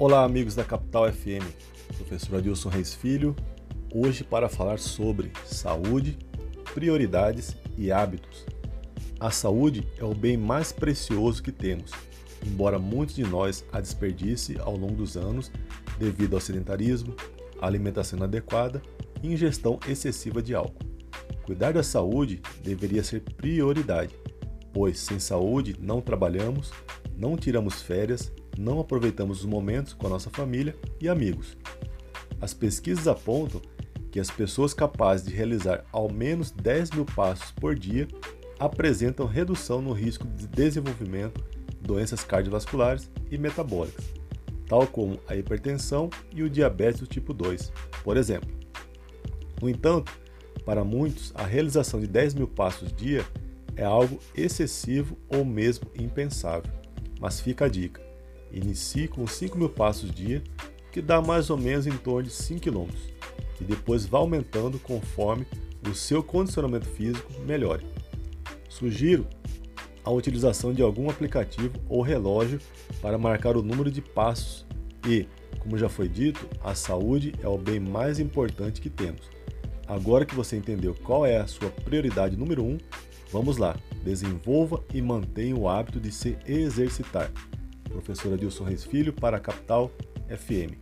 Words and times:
Olá, 0.00 0.22
amigos 0.22 0.54
da 0.54 0.62
Capital 0.62 1.12
FM. 1.12 1.42
Professor 1.96 2.36
Adilson 2.36 2.68
Reis 2.68 2.94
Filho, 2.94 3.34
hoje 3.92 4.22
para 4.22 4.48
falar 4.48 4.78
sobre 4.78 5.32
saúde, 5.44 6.16
prioridades 6.72 7.56
e 7.76 7.90
hábitos. 7.90 8.46
A 9.18 9.32
saúde 9.32 9.88
é 9.98 10.04
o 10.04 10.14
bem 10.14 10.36
mais 10.36 10.70
precioso 10.70 11.42
que 11.42 11.50
temos, 11.50 11.90
embora 12.46 12.78
muitos 12.78 13.16
de 13.16 13.24
nós 13.24 13.64
a 13.72 13.80
desperdice 13.80 14.56
ao 14.60 14.76
longo 14.76 14.94
dos 14.94 15.16
anos 15.16 15.50
devido 15.98 16.34
ao 16.34 16.40
sedentarismo, 16.40 17.16
alimentação 17.60 18.20
inadequada 18.20 18.80
e 19.20 19.32
ingestão 19.32 19.80
excessiva 19.88 20.40
de 20.40 20.54
álcool. 20.54 20.86
Cuidar 21.44 21.72
da 21.72 21.82
saúde 21.82 22.40
deveria 22.62 23.02
ser 23.02 23.20
prioridade, 23.20 24.14
pois 24.72 25.00
sem 25.00 25.18
saúde 25.18 25.74
não 25.80 26.00
trabalhamos, 26.00 26.70
não 27.16 27.36
tiramos 27.36 27.82
férias, 27.82 28.32
não 28.58 28.80
aproveitamos 28.80 29.40
os 29.40 29.46
momentos 29.46 29.92
com 29.92 30.08
a 30.08 30.10
nossa 30.10 30.28
família 30.30 30.74
e 31.00 31.08
amigos. 31.08 31.56
As 32.40 32.52
pesquisas 32.52 33.06
apontam 33.06 33.62
que 34.10 34.18
as 34.18 34.30
pessoas 34.30 34.74
capazes 34.74 35.26
de 35.26 35.32
realizar 35.32 35.84
ao 35.92 36.10
menos 36.10 36.50
10 36.50 36.90
mil 36.90 37.04
passos 37.04 37.52
por 37.52 37.78
dia 37.78 38.08
apresentam 38.58 39.26
redução 39.26 39.80
no 39.80 39.92
risco 39.92 40.26
de 40.26 40.48
desenvolvimento 40.48 41.40
de 41.80 41.86
doenças 41.86 42.24
cardiovasculares 42.24 43.08
e 43.30 43.38
metabólicas, 43.38 44.04
tal 44.66 44.86
como 44.88 45.20
a 45.28 45.36
hipertensão 45.36 46.10
e 46.34 46.42
o 46.42 46.50
diabetes 46.50 47.00
do 47.00 47.06
tipo 47.06 47.32
2, 47.32 47.72
por 48.02 48.16
exemplo. 48.16 48.50
No 49.62 49.68
entanto, 49.68 50.12
para 50.64 50.82
muitos, 50.82 51.32
a 51.36 51.44
realização 51.44 52.00
de 52.00 52.08
10 52.08 52.34
mil 52.34 52.48
passos 52.48 52.92
dia 52.92 53.24
é 53.76 53.84
algo 53.84 54.18
excessivo 54.34 55.16
ou 55.28 55.44
mesmo 55.44 55.88
impensável. 55.94 56.72
Mas 57.20 57.40
fica 57.40 57.66
a 57.66 57.68
dica: 57.68 58.07
inicie 58.52 59.08
com 59.08 59.26
5 59.26 59.56
mil 59.56 59.68
passos 59.68 60.10
dia, 60.10 60.42
que 60.90 61.00
dá 61.02 61.20
mais 61.20 61.50
ou 61.50 61.56
menos 61.56 61.86
em 61.86 61.96
torno 61.96 62.24
de 62.24 62.30
5 62.30 62.60
km, 62.60 62.88
e 63.60 63.64
depois 63.64 64.06
vá 64.06 64.18
aumentando 64.18 64.78
conforme 64.78 65.46
o 65.88 65.94
seu 65.94 66.22
condicionamento 66.22 66.86
físico 66.86 67.32
melhore. 67.46 67.86
Sugiro 68.68 69.26
a 70.04 70.10
utilização 70.10 70.72
de 70.72 70.82
algum 70.82 71.10
aplicativo 71.10 71.74
ou 71.88 72.02
relógio 72.02 72.60
para 73.00 73.18
marcar 73.18 73.56
o 73.56 73.62
número 73.62 73.90
de 73.90 74.00
passos 74.00 74.66
e, 75.06 75.26
como 75.58 75.76
já 75.76 75.88
foi 75.88 76.08
dito, 76.08 76.48
a 76.62 76.74
saúde 76.74 77.34
é 77.42 77.48
o 77.48 77.58
bem 77.58 77.78
mais 77.78 78.18
importante 78.18 78.80
que 78.80 78.90
temos. 78.90 79.28
Agora 79.86 80.26
que 80.26 80.34
você 80.34 80.56
entendeu 80.56 80.94
qual 81.02 81.24
é 81.24 81.38
a 81.38 81.46
sua 81.46 81.70
prioridade 81.70 82.36
número 82.36 82.62
1, 82.62 82.66
um, 82.66 82.78
Vamos 83.30 83.58
lá, 83.58 83.76
desenvolva 84.02 84.82
e 84.92 85.02
mantenha 85.02 85.54
o 85.54 85.68
hábito 85.68 86.00
de 86.00 86.10
se 86.10 86.38
exercitar. 86.46 87.30
Professora 87.98 88.36
Dilson 88.36 88.64
Reis 88.64 88.84
Filho 88.84 89.12
para 89.12 89.38
a 89.38 89.40
Capital 89.40 89.90
FM. 90.28 90.78